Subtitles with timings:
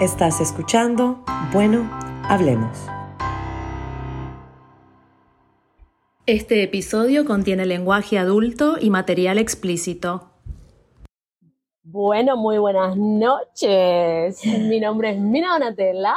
[0.00, 1.90] Estás escuchando Bueno,
[2.28, 2.86] hablemos.
[6.24, 10.30] Este episodio contiene lenguaje adulto y material explícito.
[11.82, 14.46] Bueno, muy buenas noches.
[14.46, 16.14] Mi nombre es Mina Donatella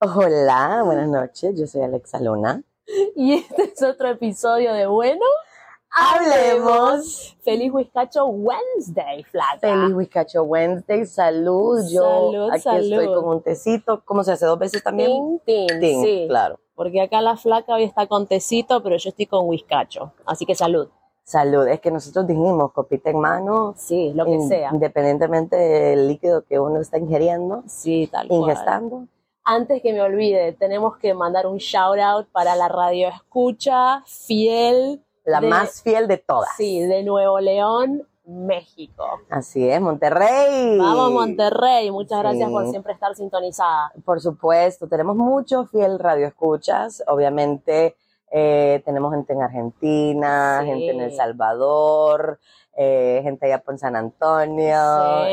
[0.00, 1.56] Hola, buenas noches.
[1.56, 2.64] Yo soy Alexa Luna.
[3.14, 5.24] y este es otro episodio de Bueno,
[5.90, 7.36] Hablemos.
[7.42, 9.58] Feliz Whiskacho Wednesday, flaca.
[9.60, 11.06] Feliz Whiskacho Wednesday.
[11.06, 11.80] Salud.
[11.90, 12.92] Yo Salud, aquí salud.
[12.92, 14.02] estoy con un tecito.
[14.04, 14.46] ¿Cómo se hace?
[14.46, 15.40] ¿Dos veces también?
[15.44, 16.24] Tin, tin, Tin, sí.
[16.28, 16.58] claro.
[16.74, 20.12] Porque acá la flaca hoy está con tecito, pero yo estoy con whiskacho.
[20.26, 20.88] Así que salud.
[21.24, 21.66] Salud.
[21.66, 23.74] Es que nosotros dijimos copita en mano.
[23.76, 24.70] Sí, lo que in- sea.
[24.72, 28.40] Independientemente del líquido que uno está ingiriendo, Sí, tal cual.
[28.40, 29.06] ingestando.
[29.44, 35.02] Antes que me olvide, tenemos que mandar un shout out para la radio escucha fiel
[35.28, 36.50] La de- más fiel de todas.
[36.56, 39.04] Sí, de Nuevo León, México.
[39.30, 40.78] Así es, Monterrey.
[40.78, 42.22] Vamos Monterrey, muchas Sí.
[42.22, 43.92] gracias por siempre estar sintonizada.
[44.04, 47.02] Por supuesto, tenemos muchos fiel radio escuchas.
[47.06, 47.96] Obviamente,
[48.30, 50.66] eh, tenemos gente en Argentina, Sí.
[50.68, 52.38] gente en El Salvador,
[52.76, 54.76] eh, gente allá por San Antonio.
[55.26, 55.32] Sí.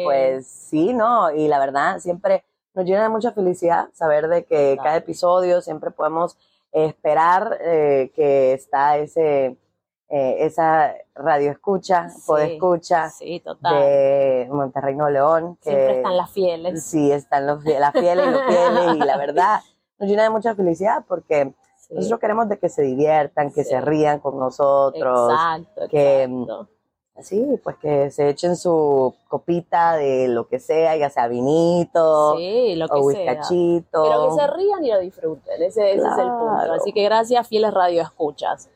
[0.00, 1.30] Y pues sí, ¿no?
[1.32, 4.82] Y la verdad, siempre nos llena de mucha felicidad saber de que Claro.
[4.84, 6.36] cada episodio siempre podemos
[6.72, 9.56] esperar eh, que está ese,
[10.08, 12.32] eh, esa radio escucha, Sí.
[12.38, 15.56] escucha Sí, de Monterrey, Nuevo León.
[15.62, 16.84] Que, Siempre están las fieles.
[16.84, 19.60] Sí, están los, las fieles y los fieles y la verdad
[19.98, 21.94] nos llena de mucha felicidad porque Sí.
[21.94, 26.68] nosotros queremos de que se diviertan, que se rían con nosotros, Exacto, que, exacto.
[27.22, 32.74] Sí, pues que se echen su copita de lo que sea, ya sea vinito Sí,
[32.76, 34.02] lo o que whiskachito.
[34.02, 36.72] Pero que se rían y lo disfruten, ese, ese es el punto.
[36.72, 38.70] Así que gracias, fieles radio escuchas.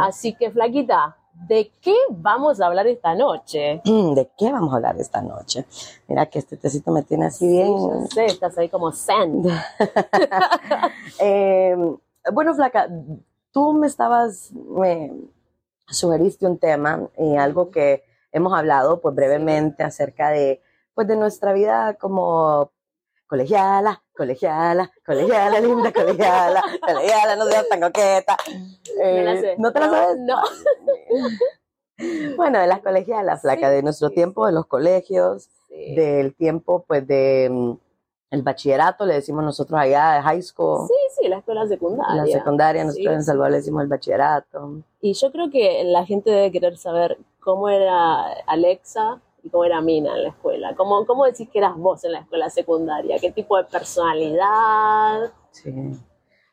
[0.00, 1.16] Así que, Flaquita,
[1.48, 3.80] ¿de qué vamos a hablar esta noche?
[3.84, 5.64] ¿De qué vamos a hablar esta noche?
[6.08, 7.68] Mira que este tecito me tiene así bien.
[7.68, 9.42] Yo sé, estás ahí como zen.
[11.22, 11.76] Eh,
[12.32, 12.88] bueno, Flaca,
[13.52, 15.12] tú me estabas, me
[15.90, 20.62] sugeriste un tema y algo que hemos hablado pues brevemente acerca de,
[20.94, 22.72] pues de nuestra vida como
[23.26, 28.36] colegiala, colegiala, colegiala, linda colegiala, colegiala, no seas tan coqueta.
[28.96, 29.54] La Eh, sé.
[29.58, 30.16] ¿No te la sabes?
[30.18, 30.36] No.
[32.36, 35.94] Bueno, de las colegialas, Flaca, Sí, de nuestro sí, tiempo, de los colegios, Sí.
[35.94, 37.72] del tiempo pues de mm,
[38.30, 40.86] el bachillerato, le decimos nosotros allá, de high school.
[40.86, 42.22] Sí, sí, la escuela secundaria.
[42.24, 44.82] La secundaria, nosotros Sí, en Salvador le decimos el bachillerato.
[45.00, 49.80] Y yo creo que la gente debe querer saber cómo era Alexa y cómo era
[49.80, 50.74] Mina en la escuela.
[50.76, 53.18] ¿Cómo, cómo decís que eras vos en la escuela secundaria?
[53.18, 55.32] ¿Qué tipo de personalidad?
[55.50, 55.72] Sí.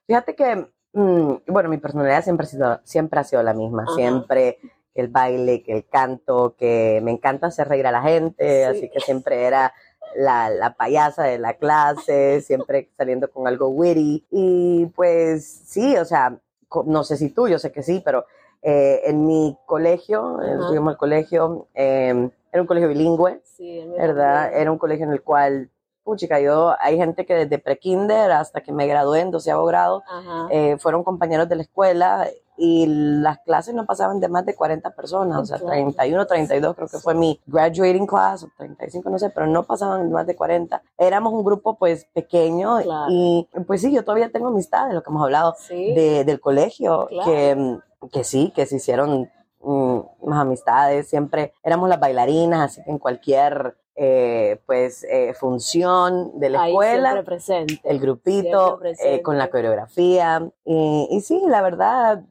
[0.08, 3.84] Fíjate que, mm, bueno, mi personalidad siempre ha sido, siempre ha sido la misma.
[3.84, 3.94] Ajá.
[3.94, 4.58] Siempre
[4.94, 8.78] que el baile, que el canto, que me encanta hacer reír a la gente, Sí.
[8.78, 9.74] así que siempre era
[10.16, 14.25] la, la payasa de la clase, siempre saliendo con algo witty.
[14.31, 16.38] Y pues sí, o sea,
[16.85, 18.25] no sé si tú, yo sé que sí, pero
[18.62, 20.68] eh, en mi colegio, eh, Ajá.
[20.68, 23.41] fuimos al colegio, eh, era un colegio bilingüe.
[23.44, 24.53] Sí, ¿verdad?
[24.53, 25.69] Era un colegio en el cual,
[26.03, 30.03] puchica, yo, hay gente que desde prekinder hasta que me gradué en doceavo grado,
[30.50, 34.90] eh, fueron compañeros de la escuela y las clases no pasaban de más de 40
[34.95, 35.72] personas, o sea, Claro.
[35.73, 40.07] 31, 32 creo que fue mi graduating class, o 35, no sé, pero no pasaban
[40.07, 40.81] de más de 40.
[40.97, 43.06] Éramos un grupo pues pequeño Claro.
[43.09, 45.94] y pues sí, yo todavía tengo amistades, lo que hemos hablado Sí.
[45.94, 47.31] de- del colegio, Claro.
[47.31, 49.29] que, mm, que sí, que se hicieron
[49.59, 56.39] mm, más amistades, siempre éramos las bailarinas, así que en cualquier eh, pues eh, función
[56.39, 57.81] de la Ahí escuela, presente.
[57.84, 62.22] el grupito eh, con la coreografía y, y sí, la verdad,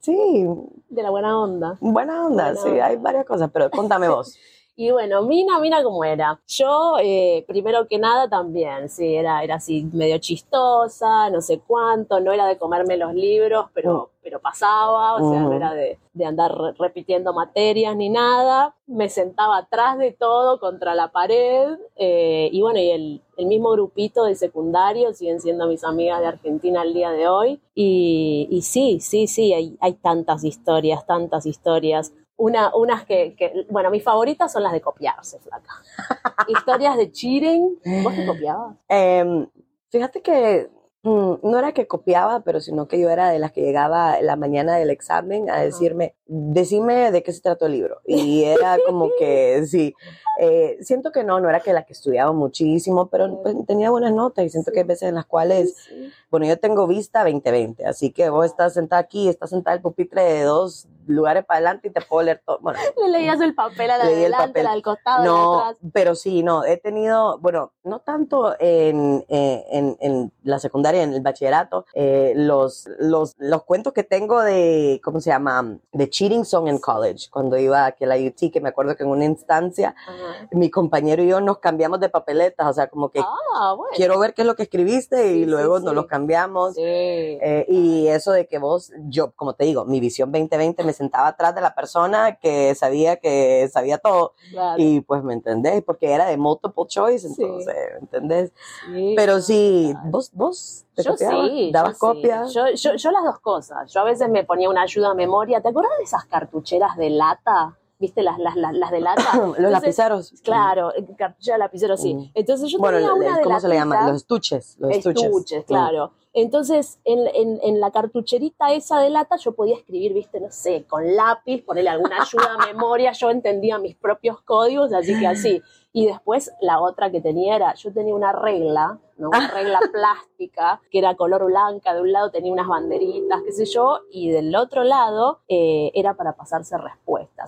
[0.00, 0.46] sí,
[0.88, 1.76] De la buena onda.
[1.80, 2.86] buena onda, Buena sí, onda.
[2.86, 4.38] hay varias cosas, pero contame vos.
[4.78, 6.38] Y bueno, Mina, Mina cómo era.
[6.46, 12.20] Yo, eh, primero que nada, también, sí, era, era así medio chistosa, no sé cuánto,
[12.20, 16.24] no era de comerme los libros, pero, pero pasaba, o sea, no era de, de
[16.26, 18.74] andar re- repitiendo materias ni nada.
[18.86, 23.70] Me sentaba atrás de todo, contra la pared, eh, y bueno, y el, el mismo
[23.70, 27.60] grupito de secundario siguen siendo mis amigas de Argentina al día de hoy.
[27.74, 32.12] Y, y sí, sí, sí, hay, hay tantas historias, tantas historias.
[32.38, 35.72] Una, unas que, que- bueno, mis favoritas son las de copiarse, flaca.
[36.48, 37.78] Historias de cheating.
[38.02, 38.76] ¿Vos te copiabas?
[38.88, 39.48] Em,
[39.90, 40.68] fíjate que
[41.02, 44.36] mm, no era que copiaba, pero sino que yo era de las que llegaba la
[44.36, 48.00] mañana del examen a decirme, decime de qué se trató el libro.
[48.04, 49.94] Y era como que, sí,
[50.38, 54.12] eh, siento que no, no era que la que estudiaba muchísimo, pero pues, tenía buenas
[54.12, 55.88] notas y siento que hay veces en las cuales,
[56.30, 59.82] bueno, yo tengo vista 2020, así que vos estás sentada aquí, estás sentada en el
[59.82, 62.58] pupitre de dos lugares para adelante y te puedo leer todo.
[62.60, 65.78] Bueno, Le leías el papel a la de adelante, la del costado, la no, atrás.
[65.92, 71.14] pero sí, no, he tenido, bueno, no tanto en, eh, en, en la secundaria, en
[71.14, 75.78] el bachillerato, eh, los, los, los cuentos que tengo de, ¿cómo se llama?
[75.92, 79.02] De cheating song en college, cuando iba aquí a la UT, que me acuerdo que
[79.02, 80.48] en una instancia Ajá.
[80.52, 83.90] mi compañero y yo nos cambiamos de papeletas, o sea, como que Ah, bueno.
[83.94, 85.84] quiero ver qué es lo que escribiste y Sí, sí, luego sí.
[85.84, 86.74] nos los cambiamos.
[86.74, 86.80] Sí.
[86.82, 91.28] Eh, y eso de que vos, yo, como te digo, mi visión 2020 me sentaba
[91.28, 94.76] atrás de la persona que sabía que sabía todo claro.
[94.82, 97.42] y pues me entendés, porque era de multiple choice, Sí.
[97.42, 98.52] entonces, ¿me entendés?
[98.86, 99.12] Sí.
[99.16, 102.00] Pero sí, vos, vos te Yo copiabas, sí, dabas yo sí.
[102.00, 102.54] copias.
[102.54, 103.92] Yo, yo, yo las dos cosas.
[103.92, 105.60] Yo a veces me ponía una ayuda a memoria.
[105.60, 107.76] ¿Te acuerdas de esas cartucheras de lata?
[107.98, 109.22] ¿Viste las, las, las, las de lata?
[109.58, 110.32] Los lapiceros.
[110.42, 112.14] Claro, cartuchera de lapicero, sí.
[112.14, 112.30] Mm.
[112.34, 114.06] Entonces yo Bueno, tenía una el- de ¿cómo se le llama?
[114.08, 114.76] Los estuches.
[114.78, 115.24] Los estuches.
[115.24, 115.66] estuches, Mm.
[115.66, 116.12] claro.
[116.34, 120.84] Entonces, en, en, en la cartucherita esa de lata yo podía escribir, viste, no sé,
[120.84, 125.62] con lápiz, ponerle alguna ayuda a memoria, yo entendía mis propios códigos, así que así.
[125.94, 129.28] Y después la otra que tenía era, yo tenía una regla, ¿no?
[129.30, 133.64] una regla plástica, que era color blanca, de un lado tenía unas banderitas, qué sé
[133.64, 136.76] yo, y del otro lado eh, era para pasarse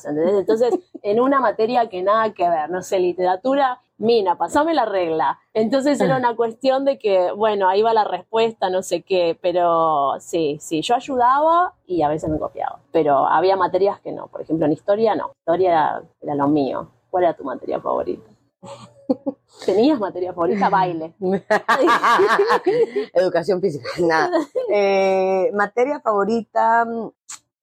[0.05, 0.35] ¿entendés?
[0.35, 5.41] Entonces, en una materia que nada que ver, no sé, literatura, Mina, pasame la regla.
[5.55, 10.15] Entonces era una cuestión de que, bueno, ahí va la respuesta, no sé qué, pero
[10.21, 14.41] sí, sí, yo ayudaba y a veces me copiaba, pero había materias que no, por
[14.41, 16.93] ejemplo, en historia no, historia era, era lo mío.
[17.11, 18.31] ¿Cuál era tu materia favorita?
[19.67, 20.69] ¿Tenías materia favorita?
[20.69, 21.15] Baile.
[23.15, 24.31] Educación física, nada.
[24.71, 27.11] Eh, materia favorita, mm,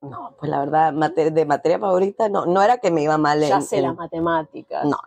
[0.10, 3.42] no, pues la verdad, mate- de materia favorita, no, no era que me iba mal
[3.44, 3.50] en...
[3.50, 4.86] Ya sé en- las matemáticas.
[4.86, 4.98] No,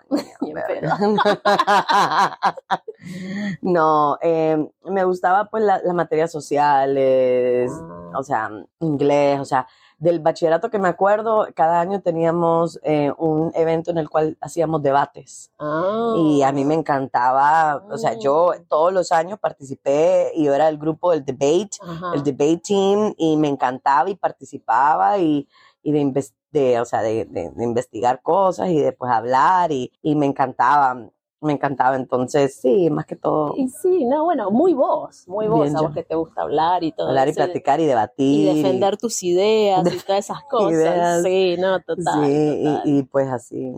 [0.40, 0.52] Ni
[3.62, 8.18] no, eh, me gustaba pues la- las materias sociales, Ah.
[8.18, 8.50] o sea,
[8.80, 9.66] inglés, o sea,
[9.98, 14.80] del bachillerato que me acuerdo, cada año teníamos eh, un evento en el cual hacíamos
[14.82, 15.50] debates.
[15.58, 16.14] Ah.
[16.16, 20.68] Y a mí me encantaba, o sea, yo todos los años participé y yo era
[20.68, 22.12] el grupo del debate, Ajá.
[22.14, 25.48] el debate team, y me encantaba y participaba y,
[25.82, 30.14] y de, de, o sea, de, de- de investigar cosas y después hablar y, y
[30.14, 30.96] me encantaba,
[31.40, 31.96] me encantaba.
[31.96, 35.80] Entonces, sí, más que todo, Y sí, no, bueno, muy vos, muy vos, Bien, a
[35.80, 35.86] yo.
[35.86, 38.48] vos que te gusta hablar y todo hablar y platicar y debatir.
[38.48, 40.72] y defender tus ideas y todas esas cosas.
[40.72, 41.22] ideas.
[41.22, 41.96] Sí, no, total.
[42.26, 42.82] sí, total.
[42.84, 43.72] Y, y pues así,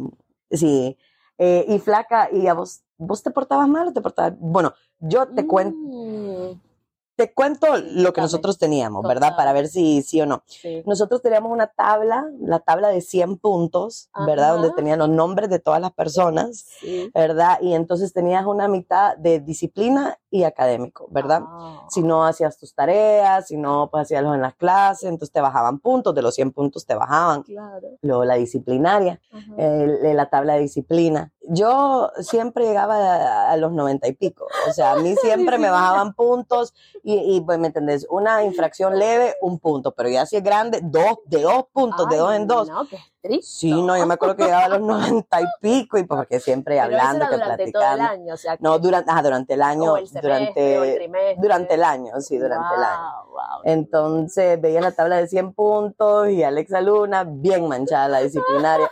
[0.51, 0.97] sí.
[1.39, 4.35] Eh, y flaca, ¿y a vos, vos te portabas mal o te portabas?
[4.39, 6.59] Bueno, yo te cuento.
[7.21, 9.37] Te cuento lo que nosotros teníamos, ¿verdad?
[9.37, 10.43] Para ver si sí o no.
[10.47, 10.83] sí.
[10.87, 14.55] Nosotros teníamos una tabla, la tabla de 100 puntos, ¿verdad?
[14.55, 17.11] Donde tenían los nombres de todas las personas, sí.
[17.13, 17.59] ¿verdad?
[17.61, 21.43] Y entonces tenías una mitad de disciplina y académico, ¿verdad?
[21.45, 25.41] Ah, Si no hacías tus tareas, si no pues, hacías en las clases, entonces te
[25.41, 27.43] bajaban puntos, de los 100 puntos te bajaban.
[27.43, 27.89] claro.
[28.03, 29.21] Luego la disciplinaria,
[29.57, 31.33] la tabla de disciplina.
[31.49, 35.69] Yo siempre llegaba a, a los 90 y pico, o sea, a mí siempre me
[35.71, 38.07] bajaban puntos y, y, pues, ¿me entendés?
[38.11, 42.17] Una infracción leve, un punto, pero ya si es grande, dos, de dos puntos, de
[42.17, 42.69] dos en dos.
[42.69, 43.47] No, qué estricto.
[43.47, 44.81] Sí, no, yo me acuerdo que llegaba a los
[45.23, 47.89] 90 y pico y pues porque siempre Pero eso hablando, era que durante todo el
[47.89, 48.13] platicando.
[48.23, 50.95] año, o sea, No, durante, ajá, durante el año, o el semestre, durante, o el
[50.97, 51.37] trimestre.
[51.41, 53.25] durante el año, sí, durante el año.
[53.31, 53.61] Wow, wow.
[53.65, 58.91] Entonces veía la tabla de 100 puntos y Alexa Luna, bien manchada la disciplinaria.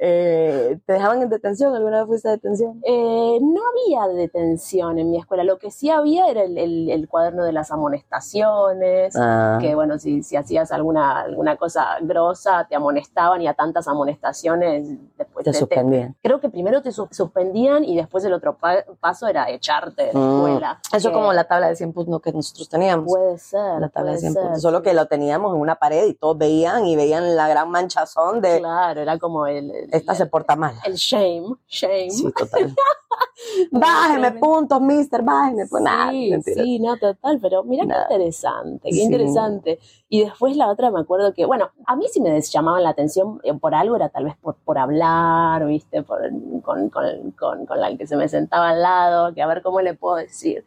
[0.00, 1.74] Eh, ¿Te dejaban en detención?
[1.74, 2.80] ¿Alguna vez fuiste a detención?
[2.84, 7.08] Eh, no había detención en mi escuela, lo que sí había era el, el- el
[7.08, 12.76] cuaderno de las amonestaciones, Ah, que bueno, si, si hacías alguna, alguna cosa grosa, te
[12.76, 16.16] amonestaban y a tantas amonestaciones después te te- te- suspendían.
[16.22, 20.12] creo que primero te su- suspendían y después el otro pa- paso era echarte de
[20.12, 20.80] la Mm, escuela.
[20.92, 23.06] Eso Que como la tabla de 100 puntos que nosotros teníamos.
[23.06, 23.80] Puede ser.
[23.80, 24.62] la tabla de puede 100 ser, puntos.
[24.62, 24.84] Solo sí.
[24.84, 28.58] que lo teníamos en una pared y todos veían y veían la gran manchazón de
[28.58, 30.74] Claro, era como el, el, esta se porta mal.
[30.84, 32.10] el shame, shame.
[32.10, 32.74] Sí, total.
[33.70, 35.66] bájeme puntos, mister, bájeme.
[35.66, 36.62] Pues nada, Sí, mentira.
[36.62, 38.06] sí, no, total, pero mira Nada.
[38.08, 39.02] qué interesante, qué Sí.
[39.02, 39.78] interesante.
[40.08, 43.40] Y después la otra me acuerdo que, bueno, a mí sí me llamaban la atención
[43.44, 45.27] eh, por algo, era tal vez por, por hablar,
[45.66, 49.80] viste, con, con, con, la que se me sentaba al lado, que a ver cómo
[49.80, 50.64] le puedo decir.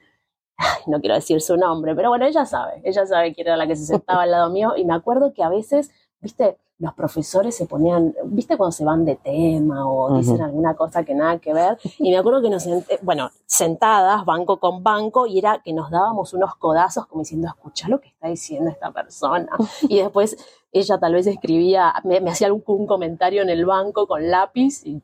[0.88, 3.76] No quiero decir su nombre, pero bueno, ella sabe, ella sabe quién era la que
[3.76, 7.68] se sentaba al lado mío y me acuerdo que a veces, viste, los profesores se
[7.68, 10.44] ponían, ¿viste cuando se van de tema o dicen Ujú.
[10.46, 11.78] alguna cosa que nada que ver?
[12.00, 15.92] Y me acuerdo que nos, senté- bueno, sentadas, banco con banco, y era que nos
[15.92, 19.50] dábamos unos codazos como diciendo, escucha lo que está diciendo esta persona.
[19.88, 20.36] Y después
[20.72, 25.00] ella tal vez escribía, me, me hacía algún comentario en el banco con lápiz y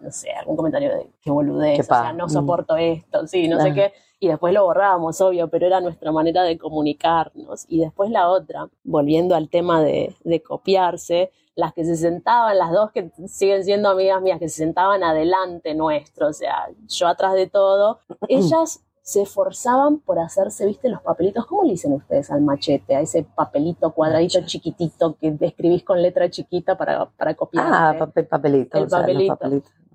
[0.00, 2.30] no sé, algún comentario de qué boludez, o sea, no mm.
[2.30, 3.92] soporto esto, sí, no sé qué.
[4.18, 7.66] Y después lo borrábamos, obvio, pero era nuestra manera de comunicarnos.
[7.68, 12.70] Y después la otra, volviendo al tema de, de copiarse, las que se sentaban, las
[12.70, 17.32] dos que siguen siendo amigas mías, que se sentaban adelante nuestro, o sea, yo atrás
[17.32, 22.40] de todo, ellas se esforzaban por hacerse, viste, los papelitos, ¿cómo le dicen ustedes al
[22.40, 22.96] machete?
[22.96, 27.66] A ese papelito cuadradito chiquitito que escribís con letra chiquita para, para copiar.
[27.70, 28.78] Ah, papel, papelito.
[28.78, 29.38] El sea, papelito.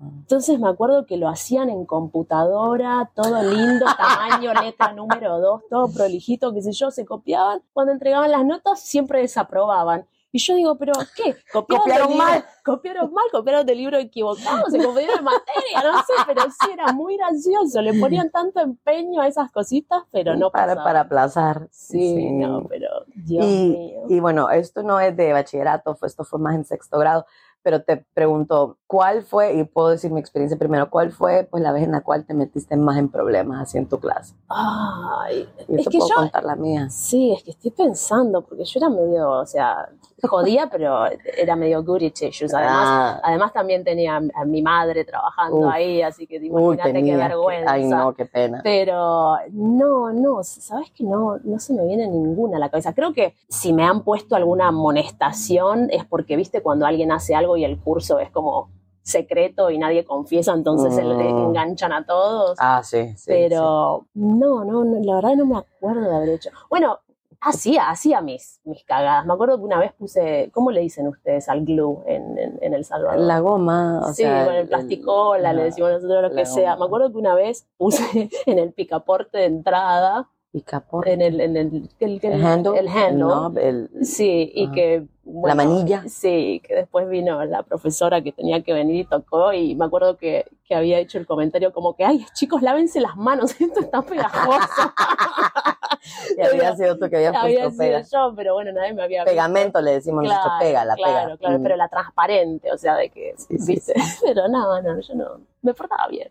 [0.00, 5.92] Entonces me acuerdo que lo hacían en computadora, todo lindo, tamaño, letra número dos, todo
[5.92, 7.60] prolijito, qué sé yo, se copiaban.
[7.74, 10.06] Cuando entregaban las notas siempre desaprobaban.
[10.34, 11.36] Y yo digo, ¿pero qué?
[11.52, 12.44] ¿Copiaron, Copiaron mal.
[12.64, 13.24] ¿Copiaron mal?
[13.30, 14.64] ¿Copiaron del libro equivocado?
[14.70, 15.82] ¿Se confundieron en materia?
[15.84, 17.82] No sé, pero sí era muy gracioso.
[17.82, 20.84] Le ponían tanto empeño a esas cositas, pero no para, pasaba.
[20.84, 21.68] para aplazar.
[21.70, 24.00] Sí, no, pero Dios y, mío.
[24.08, 27.26] y bueno, esto no es de bachillerato, esto fue más en sexto grado,
[27.62, 31.72] pero te pregunto, ¿cuál fue, y puedo decir mi experiencia primero, cuál fue pues la
[31.72, 34.34] vez en la cual te metiste más en problemas así en tu clase?
[34.48, 36.88] Ay, Y es te que puedo yo, contar la mía.
[36.90, 39.88] Sí, es que estoy pensando, porque yo era medio, o sea,
[40.28, 41.04] jodía, pero
[41.36, 42.54] era medio goody tissues.
[42.54, 45.72] Además, Ah, además también tenía a mi madre trabajando Uf.
[45.72, 47.72] ahí, así que imagínate qué que- vergüenza.
[47.72, 48.60] Ay, no, qué pena.
[48.62, 52.92] Pero no, no, sabes que no, no se me viene ninguna a la cabeza.
[52.94, 57.56] Creo que si me han puesto alguna amonestación es porque, viste, cuando alguien hace algo
[57.56, 58.70] y el curso es como
[59.02, 61.38] secreto y nadie confiesa, entonces se le Mm.
[61.48, 62.56] enganchan a todos.
[62.60, 63.16] Ah, sí, sí.
[63.16, 63.24] sí.
[63.26, 66.50] pero no, no, no, la verdad no me acuerdo de haber hecho.
[66.70, 67.00] Bueno,
[67.42, 69.26] hacía, hacía mis, mis cagadas.
[69.26, 72.74] Me acuerdo que una vez puse, ¿cómo le dicen ustedes al glue en, en, en
[72.74, 73.20] El Salvador?
[73.20, 74.44] La goma, o sí, sea.
[74.46, 76.76] con el plasticola, le la- decimos nosotros lo la que sea.
[76.76, 78.02] Me acuerdo que una vez puse
[78.46, 81.12] en el picaporte de entrada, picaporte.
[81.12, 82.78] en el, en el, el, el- El handle.
[82.78, 83.24] el handle.
[83.24, 84.72] knob, el- Sí, y Ah.
[84.72, 85.06] que...
[85.24, 86.04] bueno, manilla.
[86.08, 90.16] Sí, que después vino la profesora que tenía que venir y tocó y me acuerdo
[90.16, 94.02] que, que había hecho el comentario como que, ay, chicos, lávense las manos, esto está
[94.02, 94.92] pegajoso.
[96.36, 98.02] y había sido tú que habías había puesto sido pega.
[98.02, 99.32] yo, pero bueno, nadie me había visto.
[99.32, 101.36] Pegamento le decimos Claro, nosotros, pega, la claro, pega.
[101.38, 101.62] claro, Mm.
[101.62, 103.94] pero la transparente, o sea, de que, Sí, sí, ¿viste?
[104.24, 106.30] Pero no, no, yo no, me portaba bien.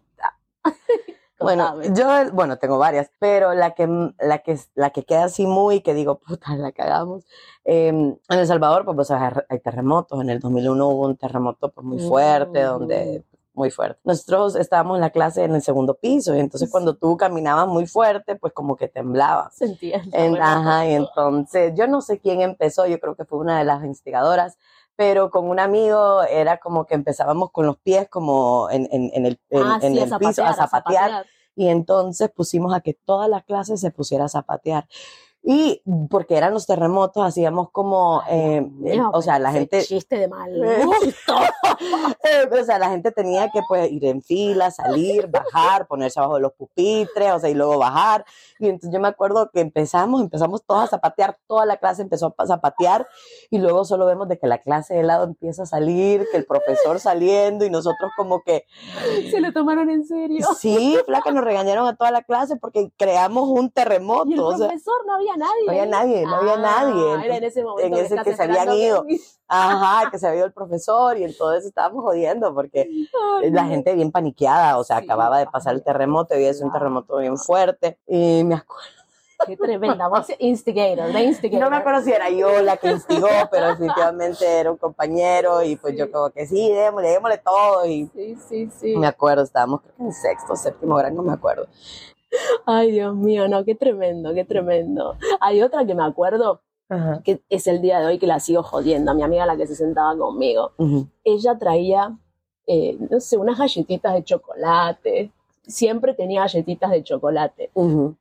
[1.40, 3.88] Bueno, yo, bueno, tengo varias, pero la que,
[4.20, 7.26] la que, la que queda así muy, que digo, puta, la cagamos.
[7.66, 10.22] eh, en El Salvador, pues, pues, hay hay terremotos.
[10.22, 12.68] En el 2001 hubo un terremoto pues, muy fuerte, Mm.
[12.68, 14.00] donde, muy fuerte.
[14.04, 17.86] Nosotros estábamos en la clase en el segundo piso, y entonces cuando tú caminabas muy
[17.86, 19.50] fuerte, pues como que temblaba.
[19.52, 23.40] Sentía el En- ajá, y entonces yo no sé quién empezó, yo creo que fue
[23.40, 24.58] una de las instigadoras,
[24.96, 29.26] pero con un amigo era como que empezábamos con los pies como en, en- en
[29.26, 31.26] el, en- Ah, en sí, el piso a zapatear, zapatear.
[31.56, 34.88] y entonces pusimos a que toda la clase se pusiera a zapatear.
[35.44, 39.82] Y porque eran los terremotos, hacíamos como, Ay, eh, Dios mío, o sea, la gente,
[39.82, 41.36] chiste de mal Eh, gusto.
[42.24, 46.36] eh, o sea, la gente tenía que pues ir en fila, salir, bajar, ponerse abajo
[46.36, 48.24] de los pupitres, o sea, y luego bajar.
[48.60, 52.36] Y entonces yo me acuerdo que empezamos, empezamos todos a zapatear, toda la clase empezó
[52.38, 53.08] a zapatear,
[53.50, 56.46] y luego solo vemos de que la clase de lado empieza a salir, que el
[56.46, 58.66] profesor saliendo, y nosotros como que,
[59.32, 60.46] Se lo tomaron en serio.
[60.56, 64.56] sí, flaca, nos regañaron a toda la clase porque creamos un terremoto, Y el o
[64.56, 65.66] sea, profesor no había nadie.
[65.66, 67.26] no había nadie, no había Ah, nadie.
[67.26, 69.06] Era en ese momento en ese que se habían ido.
[69.48, 72.90] ajá, que se había ido el profesor, y entonces estábamos jodiendo porque
[73.42, 76.68] Ay, la gente bien paniqueada, o sea, Sí, acababa de pasar el terremoto, había sido
[76.68, 78.86] un terremoto bien fuerte, y me acuerdo,
[79.48, 80.08] Qué tremenda.
[80.08, 81.64] Vos instigator, the instigator.
[81.66, 85.76] no me acuerdo si era yo la que instigó, pero definitivamente era un compañero, y
[85.78, 86.00] pues Sí.
[86.00, 88.96] yo como que sí, démosle, démosle todo, y Sí, sí, sí.
[88.96, 91.66] me acuerdo, estábamos creo que en sexto, séptimo grado, no me acuerdo.
[92.66, 95.18] Ay, Dios mío, no, qué tremendo, qué tremendo.
[95.40, 97.22] Hay otra que me acuerdo, Ajá.
[97.24, 99.68] que es el día de hoy que la sigo jodiendo, a mi amiga la que
[99.68, 100.72] se sentaba conmigo.
[101.24, 102.16] Ella traía,
[102.68, 105.32] eh, no sé, unas galletitas de chocolate.
[105.64, 107.72] Siempre tenía galletitas de chocolate.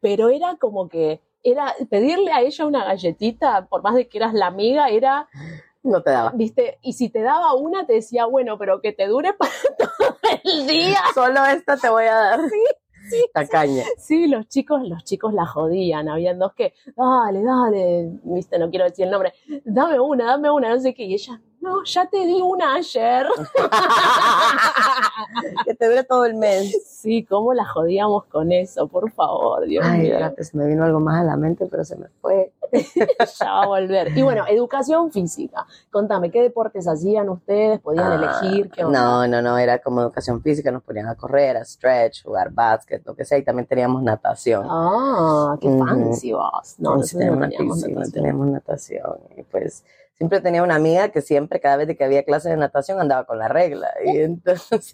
[0.00, 4.34] Pero era como que, era pedirle a ella una galletita, por más de que eras
[4.34, 5.26] la amiga, era,
[5.82, 6.32] No te daba.
[6.34, 10.16] viste, y si te daba una, te decía, bueno, pero que te dure para todo
[10.44, 10.98] el día.
[11.14, 12.40] Solo esta te voy a dar.
[12.40, 12.64] Sí,
[13.10, 13.84] sí, Tacaña.
[13.98, 16.08] Sí, los chicos, los chicos la jodían.
[16.08, 19.32] Habían dos que, dale, dale, viste, no quiero decir el nombre,
[19.64, 21.04] dame una, dame una, no sé qué.
[21.04, 23.26] Y ella, no, ya te di una ayer.
[25.64, 26.76] que te dure todo el mes.
[26.86, 30.12] Sí, cómo la jodíamos con eso, por favor, Dios Ay, mío.
[30.12, 32.52] espérate, se me vino algo más a la mente, pero se me fue.
[33.40, 34.16] ya va a volver.
[34.16, 35.66] Y bueno, educación física.
[35.90, 37.80] Contame, ¿qué deportes hacían ustedes?
[37.80, 38.70] ¿Podían Ah, elegir?
[38.70, 42.50] ¿Qué no, no, no, era como educación física, nos ponían a correr, a stretch, jugar
[42.52, 44.66] básquet, lo que sea, y también teníamos natación.
[44.68, 46.74] Ah, qué fancy vos.
[46.78, 48.12] No, Sí, no teníamos natación.
[48.12, 49.18] teníamos natación.
[49.36, 49.84] Y pues
[50.20, 53.38] siempre tenía una amiga que siempre, cada vez que había clases de natación, andaba con
[53.38, 53.88] la regla.
[54.04, 54.92] Y entonces.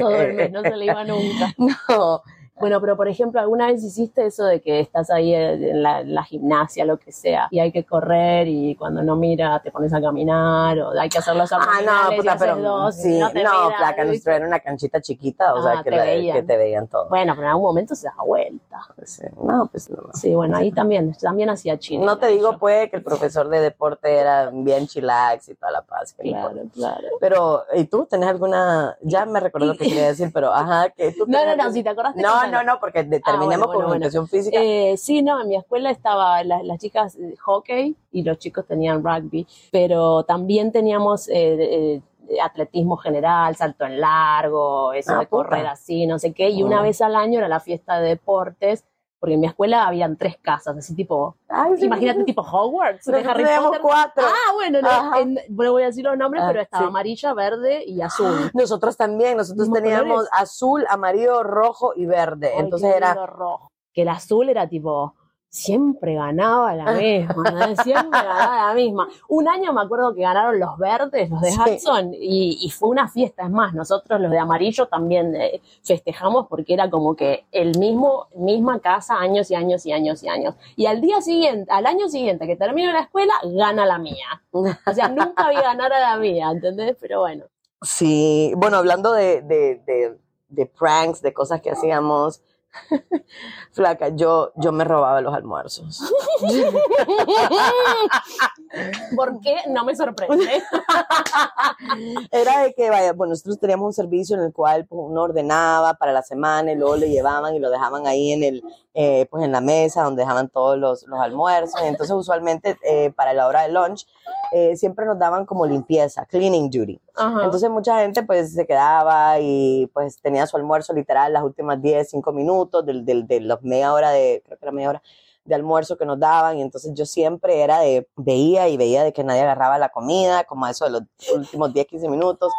[0.00, 1.54] Todo el mes, no se le iba nunca.
[1.88, 2.22] No,
[2.62, 6.14] Bueno, pero por ejemplo, ¿alguna vez hiciste eso de que estás ahí en la, en
[6.14, 9.92] la gimnasia, lo que sea, y hay que correr y cuando no mira te pones
[9.92, 13.34] a caminar o hay que hacer los Ah, no, puta, pero dos, sí, no no,
[13.34, 14.02] miran, placa,
[14.36, 16.36] era una canchita chiquita, o Ah, sea, que, te la- veían.
[16.36, 17.08] que te veían todo.
[17.08, 18.80] Bueno, pero en algún momento se da vuelta.
[19.02, 19.98] Sí, No, pues no.
[20.14, 22.04] Sí, bueno, ahí también, también hacía chile.
[22.06, 25.82] No te digo, pues, que el profesor de deporte era bien chilax y toda la
[25.82, 26.14] paz.
[26.16, 27.08] no Claro, claro.
[27.18, 28.96] Pero, ¿y tú tenés alguna?
[29.00, 31.24] Ya me recuerdo lo que quería decir, pero ajá, que tú.
[31.26, 32.22] No, no, no, si te acordaste.
[32.22, 32.51] No.
[32.52, 34.58] No, no, porque de- Ah, terminemos bueno, con bueno, educación física.
[34.62, 38.66] Eh, sí, no, en mi escuela estaba la- las chicas eh, hockey y los chicos
[38.66, 42.00] tenían rugby, pero también teníamos eh, eh,
[42.42, 45.48] atletismo general, salto en largo, eso Ah, de puta.
[45.48, 46.82] correr así, no sé qué, y una Ah.
[46.82, 48.84] vez al año era la fiesta de deportes,
[49.22, 52.24] porque en mi escuela habían tres casas, así tipo, Ay, sí, imagínate sí.
[52.26, 53.80] tipo Hogwarts, de Harry Potter.
[53.80, 54.24] cuatro.
[54.26, 55.20] Ah, bueno, no, Ajá.
[55.20, 56.88] en- no voy a decir los nombres, Ah, pero estaba sí.
[56.88, 58.26] amarilla, verde y azul.
[58.54, 60.30] Nosotros también, nosotros teníamos colores.
[60.32, 62.50] azul, amarillo, rojo y verde.
[62.52, 63.68] Ay, Entonces era, rojo.
[63.94, 65.14] Que el azul era tipo,
[65.52, 67.76] siempre ganaba la misma, ¿no?
[67.84, 69.06] siempre ganaba la misma.
[69.28, 71.60] Un año me acuerdo que ganaron los verdes, los de Sí.
[71.60, 73.42] Hudson, y, y fue una fiesta.
[73.44, 78.28] Es más, nosotros los de amarillo también eh, festejamos porque era como que el mismo,
[78.34, 80.54] misma casa años y años y años y años.
[80.74, 84.42] Y al día siguiente, al año siguiente que termino la escuela, gana la mía.
[84.52, 86.96] O sea, nunca vi ganar a la mía, ¿entendés?
[86.98, 87.44] Pero bueno.
[87.82, 90.18] sí, bueno, hablando de, de, de,
[90.48, 92.40] de pranks, de cosas que hacíamos,
[93.72, 96.00] flaca, yo, yo me robaba los almuerzos.
[99.16, 99.56] ¿Por qué?
[99.68, 100.46] No me sorprende.
[102.30, 105.94] Era de que, vaya, bueno, nosotros teníamos un servicio en el cual pues, uno ordenaba
[105.94, 108.64] para la semana y luego lo llevaban y lo dejaban ahí en el,
[108.94, 111.80] eh, pues en la mesa donde dejaban todos los, los almuerzos.
[111.82, 114.06] Entonces, usualmente, eh, para la hora de lunch,
[114.52, 117.00] eh, siempre nos daban como limpieza, cleaning duty.
[117.14, 117.44] Ajá.
[117.44, 122.08] Entonces mucha gente pues se quedaba y pues tenía su almuerzo literal las últimas 10,
[122.08, 125.02] 5 minutos del, del, de los media hora de, creo que era media hora
[125.44, 129.12] de almuerzo que nos daban y entonces yo siempre era de, veía y veía de
[129.12, 131.02] que nadie agarraba la comida, como eso de los
[131.34, 132.52] últimos 10, 15 minutos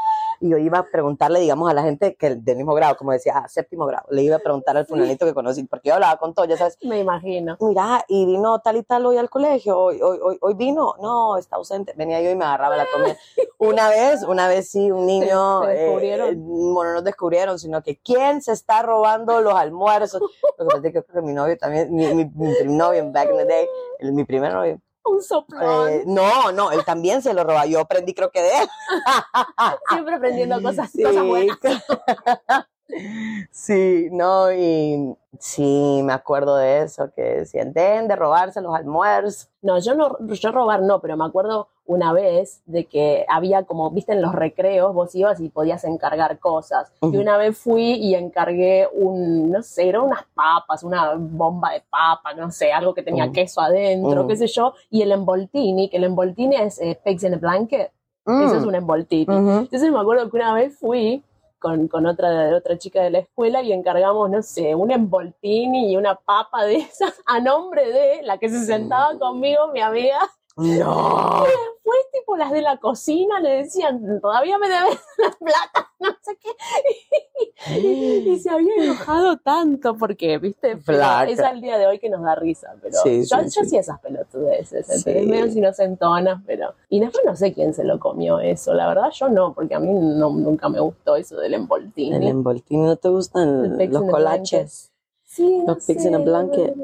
[0.45, 3.33] y yo iba a preguntarle, digamos, a la gente que del mismo grado, como decía,
[3.37, 6.33] ah, séptimo grado, le iba a preguntar al fulanito que conocí, porque yo hablaba con
[6.33, 7.55] todo, ya sabes, Me imagino.
[7.61, 11.37] mira, y vino tal y tal hoy al colegio, hoy, hoy, hoy, hoy vino, no,
[11.37, 13.15] está ausente, venía yo y me agarraba la comida.
[13.57, 16.27] Una vez, una vez sí, un niño, ¿Te descubrieron?
[16.27, 20.21] eh, bueno, no nos descubrieron, sino que quién se está robando los almuerzos.
[20.21, 23.09] Lo que pasa es que creo que mi novio también, mi, mi, mi prim- novio,
[23.13, 23.65] back in the day,
[23.99, 25.89] el- mi primer novio, Un soplón.
[25.89, 28.67] eh, no, no, él también se lo roba, yo aprendí creo que de él.
[29.89, 31.03] Siempre aprendiendo cosas, Sí.
[31.03, 31.57] cosas buenas.
[33.51, 39.49] Sí, no, y sí, me acuerdo de eso, que decían, den de robarse los almuerzos.
[39.61, 43.91] No, yo no, yo robar no, pero me acuerdo una vez de que había como,
[43.91, 46.91] viste, en los recreos vos ibas y podías encargar cosas.
[47.01, 51.81] Y una vez fui y encargué un, no sé, eran unas papas, una bomba de
[51.89, 55.97] papa, no sé, algo que tenía queso adentro, qué sé yo, y el envoltini, que
[55.97, 57.91] el envoltini es eh, pigs in a blanket,
[58.25, 59.35] eso es un envoltini.
[59.35, 61.21] Entonces me acuerdo que una vez fui
[61.59, 65.97] con, con otra, otra chica de la escuela y encargamos, no sé, un envoltini y
[65.97, 70.19] una papa de esas a nombre de la que se sentaba conmigo, mi amiga.
[70.55, 71.43] No.
[71.83, 76.37] Fue tipo las de la cocina, le decían, todavía me debes la plata, no sé
[76.37, 77.79] qué.
[77.79, 80.77] Y se había enojado tanto porque, viste,
[81.27, 82.75] es al día de hoy que nos da risa.
[82.81, 83.59] Pero Sí, yo, sí, yo sí.
[83.61, 84.93] hacía esas pelotudeces, Sí.
[85.09, 85.27] ¿entendés?
[85.27, 86.73] medio inocentonas, pero.
[86.89, 88.73] Y después no sé quién se lo comió eso.
[88.73, 92.15] La verdad, yo no, porque a mí no, nunca me gustó eso del envoltini.
[92.15, 94.91] El envoltini, ¿no te gustan los colaches?
[95.25, 96.75] Sí, Los pigs in a blanket.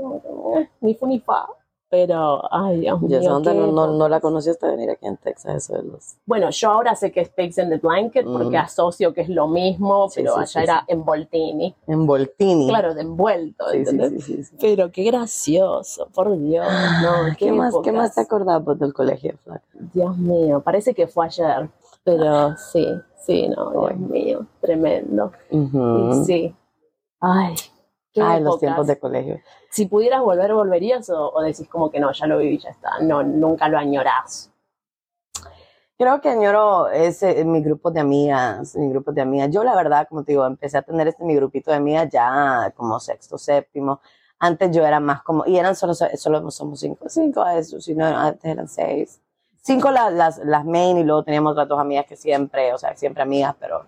[0.82, 1.48] Ni fu ni fa.
[1.92, 3.20] Pero, ay, Dios mío.
[3.20, 6.18] Yo onda no, no, no la conocí hasta venir aquí en Texas, eso de los...
[6.28, 8.62] Bueno, yo ahora sé que es Pigs in the Blanket porque Mm.
[8.62, 11.76] asocio que es lo mismo, Sí, pero sí, allá sí, era envoltini.
[11.88, 12.68] Envoltini.
[12.68, 14.24] Claro, de envuelto, Sí, sí, ¿entendés?
[14.24, 14.58] sí, sí, sí.
[14.62, 16.68] Pero qué gracioso, por Dios.
[17.02, 19.64] No, ¿Qué, más, ¿Qué más te acordás vos del colegio, Flaca?
[19.94, 21.70] Dios mío, parece que fue ayer.
[22.04, 22.86] Pero sí,
[23.26, 23.96] sí, no, Dios Ay.
[23.98, 25.32] mío, tremendo.
[25.50, 26.56] Y sí.
[27.20, 27.56] Ay,
[28.14, 29.40] qué Ay, los tiempos de colegio.
[29.70, 33.00] Si pudieras volver, ¿volverías o, o decís como que no, ya lo viví, ya está?
[33.02, 34.52] No, nunca lo añorás.
[35.98, 39.50] Creo que añoro ese, mi grupo de amigas, mi grupo de amigas.
[39.52, 42.74] Yo la verdad, como te digo, empecé a tener este mi grupito de amigas ya
[42.78, 44.00] como sexto, séptimo.
[44.40, 47.94] Antes yo era más como, y eran solo, solo somos cinco, cinco a eso, si
[47.96, 49.22] no, antes eran seis.
[49.62, 52.96] Cinco las, las, las main y luego teníamos otras dos amigas que siempre, o sea,
[52.96, 53.84] siempre amigas, pero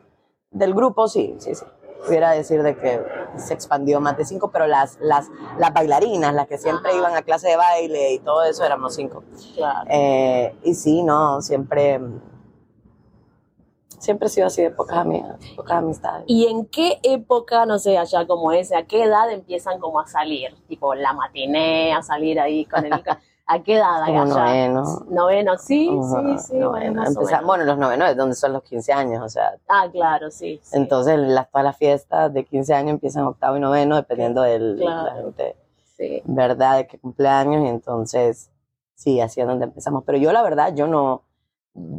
[0.50, 1.65] del grupo sí, sí, sí.
[2.06, 3.02] Pudiera decir de que
[3.38, 7.00] se expandió más de cinco, pero las, las, las bailarinas, las que siempre Ajá.
[7.00, 9.24] iban a clase de baile y todo eso, éramos cinco.
[9.56, 9.90] Claro.
[9.90, 12.00] Eh, y sí, no, siempre,
[14.00, 16.24] siempre he sido así de pocas amigas, pocas amistades.
[16.28, 20.08] ¿Y en qué época, no sé, allá como ese, a qué edad empiezan como a
[20.08, 20.56] salir?
[20.68, 22.92] Tipo la matiné, a salir ahí con el...
[23.54, 24.26] ¿A qué edad allá?
[24.26, 24.84] noveno.
[25.10, 26.58] Noveno, sí, Ajá, sí, sí.
[26.58, 27.04] noveno.
[27.46, 30.60] bueno, los novenos es donde son los 15 años, o sea, Ah, claro, sí.
[30.64, 30.76] sí.
[30.78, 35.14] entonces las, todas las fiestas de 15 años empiezan octavo y noveno, dependiendo de la
[35.16, 35.56] gente,
[35.98, 36.22] sí.
[36.26, 36.78] ¿verdad?
[36.78, 38.50] De qué cumpleaños, y entonces,
[38.96, 40.04] sí, así es donde empezamos.
[40.06, 41.24] Pero yo, la verdad, yo no,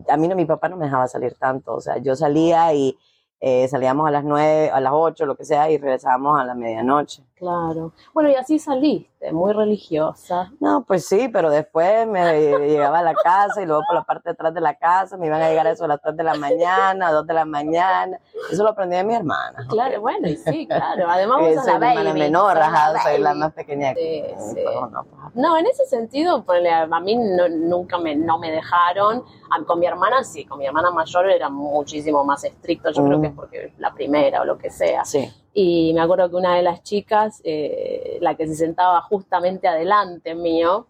[0.09, 2.97] a mí no, mi papá no me dejaba salir tanto, o sea, yo salía y
[3.45, 6.55] eh, salíamos a las 9, a las 8, lo que sea, y regresábamos a la
[6.55, 7.25] medianoche.
[7.35, 7.93] Claro.
[8.15, 10.51] Bueno, y así saliste, muy religiosa.
[10.59, 12.21] No, pues sí, pero después me
[12.67, 15.27] llegaba a la casa y luego por la parte de atrás de la casa me
[15.27, 17.45] iban a llegar a eso a las 3 de la mañana, a 2 de la
[17.45, 18.19] mañana.
[18.51, 19.65] Eso lo aprendí de mi hermana.
[19.69, 21.07] Claro, bueno, y sí, claro.
[21.09, 23.91] Además vos sos la hermana menor, la ajá, soy la más pequeña.
[23.91, 24.53] Sí, que- sí.
[24.57, 28.51] pero no, pues, No, en ese sentido, ponele, a mí no- nunca me, no me
[28.51, 29.25] dejaron.
[29.67, 32.91] Con mi hermana sí, con mi hermana mayor era muchísimo más estricto.
[32.91, 33.23] Yo creo Mm.
[33.23, 35.05] que es porque la primera o lo que sea.
[35.05, 35.31] Sí.
[35.55, 40.35] Y me acuerdo que una de las chicas, eh, la que se sentaba justamente adelante
[40.35, 40.87] mío,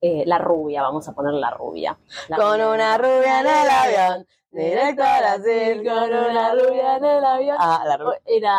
[0.00, 1.96] eh, la rubia, vamos a poner la rubia.
[2.28, 7.24] La Con una rubia en el avión, directo a Brasil, con una rubia en el
[7.24, 7.56] avión.
[7.60, 8.20] Ah, la rubia.
[8.26, 8.58] Era,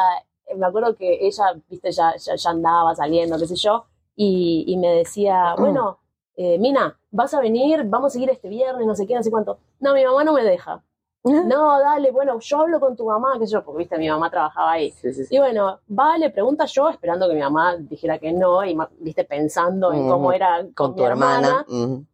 [0.55, 4.77] me acuerdo que ella, viste, ya, ya, ya andaba saliendo, qué sé yo, y, y
[4.77, 5.99] me decía, bueno,
[6.35, 9.29] eh, Mina, vas a venir, vamos a seguir este viernes, no sé qué, no sé
[9.29, 9.59] cuánto.
[9.79, 10.81] No, mi mamá no me deja.
[11.53, 14.73] No, dale, bueno, yo hablo con tu mamá, sé yo, porque viste, mi mamá trabajaba
[14.73, 14.91] ahí.
[14.91, 15.35] Sí, sí, sí.
[15.35, 19.93] Y bueno, vale, pregunta yo, esperando que mi mamá dijera que no, y viste, pensando
[19.93, 21.65] en cómo era con, tu hermana.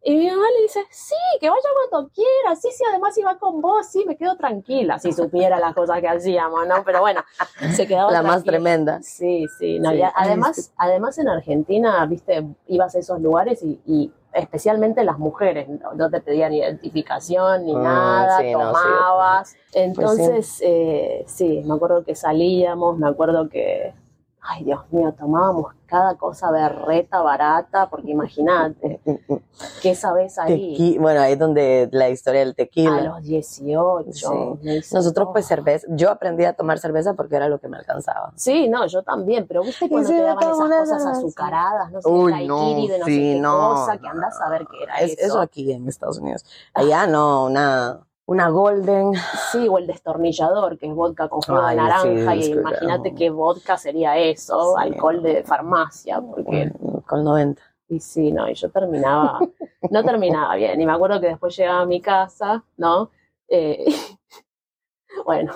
[0.02, 3.60] Y mi mamá le dice, sí, que vaya cuando quiera, sí, sí, además iba con
[3.60, 6.84] vos, sí, me quedo tranquila, si supiera las cosas que hacíamos, ¿no?
[6.84, 7.22] Pero bueno,
[7.74, 9.00] se quedaba La más tremenda.
[9.02, 15.04] Sí, sí, no, además, además en Argentina, viste, ibas a esos lugares y, y especialmente
[15.04, 19.56] las mujeres, no, no te pedían identificación ni Mm, nada, sí, no, sí, tomabas.
[19.72, 23.92] Entonces, eh, sí, me acuerdo que salíamos, me acuerdo que,
[24.42, 29.00] ay Dios mío, tomábamos cada cosa berreta, barata, porque imagínate.
[29.82, 30.76] ¿qué sabes ahí?
[30.76, 33.00] Tequi- Bueno, ahí es donde la historia del A tequila.
[33.02, 34.58] los 18.
[34.62, 34.94] Sí.
[34.94, 38.32] Nosotros pues cerveza, yo aprendí a tomar cerveza porque era lo que me alcanzaba.
[38.36, 42.46] Sí, no, yo también, pero viste cuando te daban esas cosas azucaradas, no sé, Uy,
[42.46, 44.96] no, de no sé sí, qué no, cosa, que no, andás a ver qué era
[45.00, 45.26] Es- eso.
[45.26, 46.44] eso aquí en Estados Unidos.
[46.72, 48.00] Allá no, una,
[48.30, 49.12] una golden.
[49.50, 53.28] Sí, o el destornillador, que es vodka con jugo de naranja, sí, y imagínate qué
[53.28, 54.84] vodka sería eso, Sí.
[54.84, 56.70] alcohol de farmacia, porque,
[57.06, 57.60] Con 90.
[57.88, 59.40] y sí, no, y yo terminaba,
[59.90, 63.10] no terminaba bien, y me acuerdo que después llegaba a mi casa, ¿no?
[63.48, 63.84] Eh,
[65.26, 65.52] bueno,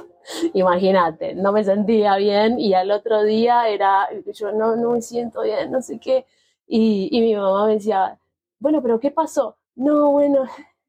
[0.52, 5.42] imagínate, no me sentía bien, y al otro día era, yo no, no me siento
[5.42, 6.26] bien, no sé qué,
[6.66, 8.18] y, y mi mamá me decía,
[8.58, 9.56] bueno, pero ¿qué pasó?
[9.76, 10.42] No, bueno,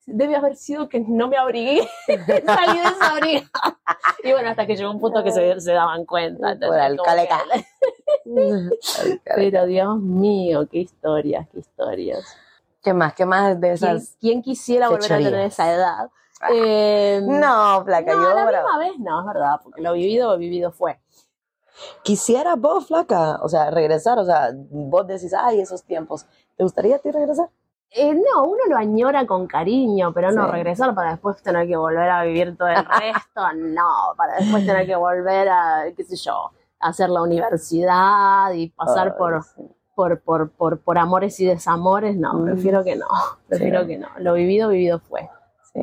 [0.06, 1.88] debe haber sido que no me abrigué,
[2.46, 3.80] salí desabrigada.
[4.24, 6.52] Y bueno, hasta que llegó un punto que se, se daban cuenta.
[6.52, 6.70] ¿entendés?
[6.70, 6.80] Por
[9.36, 12.38] Pero Dios mío, qué historias, qué historias.
[12.84, 13.14] ¿Qué más?
[13.14, 14.16] ¿Qué más de ¿Quién, esas?
[14.20, 16.10] quién quisiera volver a tener esa edad?
[16.54, 18.68] Eh, No, flaca, no, yo la bravo.
[18.68, 21.00] misma vez no, es verdad, porque lo vivido, lo vivido fue.
[22.04, 26.26] Quisiera vos, flaca, o sea, regresar, o sea, vos decís, ay, esos tiempos.
[26.56, 27.50] ¿Te gustaría a ti regresar?
[27.98, 30.52] Eh, no, uno lo añora con cariño, pero no Sí.
[30.52, 34.86] regresar para después tener que volver a vivir todo el resto, no, para después tener
[34.86, 39.62] que volver a, qué sé yo, hacer la universidad y pasar por, sí.
[39.96, 42.44] por, por, por, por amores y desamores, no, Mm.
[42.46, 43.08] prefiero que no,
[43.48, 43.88] prefiero Sí.
[43.88, 44.08] que no.
[44.20, 45.30] Lo vivido, vivido fue.
[45.74, 45.82] Sí.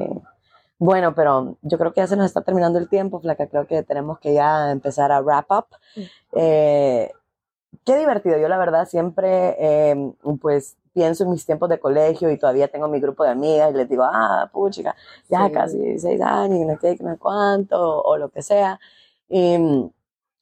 [0.78, 3.46] Bueno, pero yo creo que ya se nos está terminando el tiempo, flaca.
[3.46, 5.66] Creo que tenemos que ya empezar a wrap up.
[6.32, 7.10] Eh,
[7.84, 8.36] qué divertido.
[8.38, 12.88] Yo la verdad siempre, eh, pues, pienso en mis tiempos de colegio y todavía tengo
[12.88, 14.94] mi grupo de amigas y les digo, ah, puchica,
[15.28, 15.52] ya Sí.
[15.52, 18.78] casi 16 años, y no sé no cuánto, o lo que sea.
[19.28, 19.56] Y,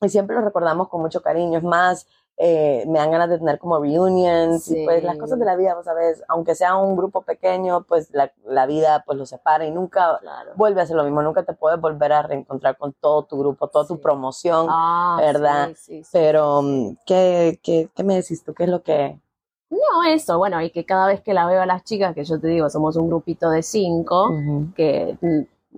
[0.02, 1.58] y siempre lo recordamos con mucho cariño.
[1.58, 2.06] Es más,
[2.42, 4.82] eh, me dan ganas de tener como reunions y Sí.
[4.86, 8.32] pues las cosas de la vida, vos sabes, aunque sea un grupo pequeño, pues la,
[8.46, 10.52] la vida pues los separa y nunca Claro.
[10.56, 13.68] vuelve a ser lo mismo, nunca te puedes volver a reencontrar con todo tu grupo,
[13.68, 14.00] toda tu Sí.
[14.02, 15.70] promoción, Ah, ¿verdad?
[15.76, 16.02] sí.
[16.12, 18.54] pero mm, ¿qué, qué, qué me decís tú?
[18.54, 19.20] ¿Qué es lo que...?
[19.70, 22.40] No, eso, bueno, y que cada vez que la veo a las chicas, que yo
[22.40, 24.34] te digo, somos un grupito de cinco,
[24.74, 25.16] que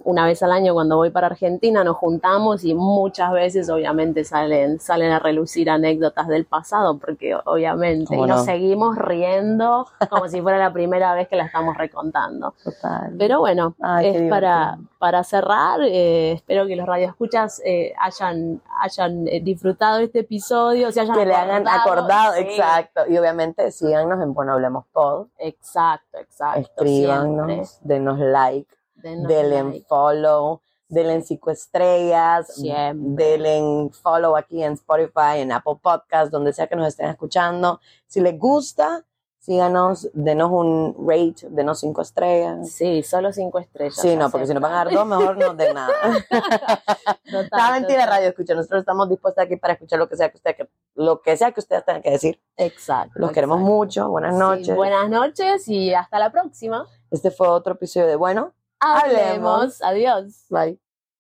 [0.05, 4.81] una vez al año cuando voy para Argentina nos juntamos y muchas veces obviamente salen,
[4.81, 10.59] salen a relucir anécdotas del pasado porque obviamente y nos seguimos riendo como si fuera
[10.59, 12.55] la primera vez que la estamos recontando.
[12.65, 13.15] Total.
[13.19, 19.41] Pero bueno, es para, para cerrar, eh, espero que los radioescuchas eh, hayan, hayan eh,
[19.41, 23.03] disfrutado este episodio, se hayan que le hayan acordado, exacto.
[23.09, 25.27] Y obviamente síganos en Bueno Hablemos Pod.
[25.39, 26.61] Exacto, exacto.
[26.61, 34.75] Escríbanos, denos like denle en follow, denle en cinco estrellas, denle en follow aquí en
[34.75, 37.81] Spotify, en Apple Podcast, donde sea que nos estén escuchando.
[38.07, 39.05] Si les gusta,
[39.43, 42.71] síganos, denos un rate, denos cinco estrellas.
[42.71, 43.97] Sí, solo cinco estrellas.
[43.97, 45.93] Sí, no, porque si nos van a dar dos, mejor no den nada.
[47.31, 48.55] Total, mentira, radio escucha.
[48.55, 50.57] Nosotros estamos dispuestos aquí para escuchar lo que sea que usted,
[50.95, 52.41] lo que sea que ustedes tengan que decir.
[52.57, 53.15] Exacto.
[53.17, 54.09] Los queremos mucho.
[54.11, 54.77] Buenas noches.
[54.77, 56.87] buenas noches y hasta la próxima.
[57.11, 58.53] Este fue otro episodio de Bueno.
[58.83, 59.81] Hablemos.
[59.83, 60.47] Adiós.
[60.51, 60.82] Bye.